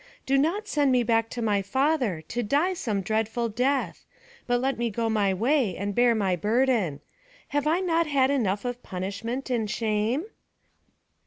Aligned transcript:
Do 0.25 0.35
not 0.35 0.67
send 0.67 0.91
me 0.91 1.03
back 1.03 1.29
to 1.29 1.43
my 1.43 1.61
father, 1.61 2.21
to 2.27 2.41
die 2.41 2.73
some 2.73 3.01
dreadful 3.01 3.49
death; 3.49 4.03
but 4.47 4.59
let 4.59 4.79
me 4.79 4.89
go 4.89 5.11
my 5.11 5.31
way, 5.31 5.77
and 5.77 5.93
bear 5.93 6.15
my 6.15 6.35
burden. 6.35 7.01
Have 7.49 7.67
I 7.67 7.81
not 7.81 8.07
had 8.07 8.31
enough 8.31 8.65
of 8.65 8.81
punishment 8.81 9.51
and 9.51 9.69
shame?" 9.69 10.23